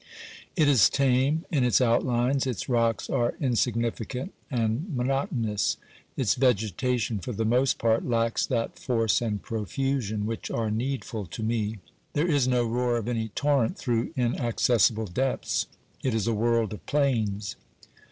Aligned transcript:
It 0.55 0.67
is 0.67 0.89
tame 0.89 1.45
in 1.51 1.63
its 1.63 1.79
outlines, 1.79 2.47
its 2.47 2.67
rocks 2.67 3.07
are 3.07 3.35
insignificant 3.39 4.33
and 4.49 4.89
monotonous; 4.95 5.77
its 6.17 6.33
vegetation 6.33 7.19
for 7.19 7.33
the 7.33 7.45
most 7.45 7.77
part 7.77 8.03
lacks 8.03 8.43
that 8.47 8.79
force 8.79 9.21
and 9.21 9.43
profusion 9.43 10.25
which 10.25 10.49
are 10.49 10.71
needful 10.71 11.27
to 11.27 11.43
me; 11.43 11.77
there 12.13 12.25
is 12.27 12.47
no 12.47 12.65
roar 12.65 12.97
of 12.97 13.07
any 13.07 13.27
torrent 13.35 13.77
through 13.77 14.11
inaccessible 14.17 15.05
depths; 15.05 15.67
it 16.01 16.15
is 16.15 16.25
a 16.25 16.33
world 16.33 16.73
of 16.73 16.83
plains. 16.87 17.55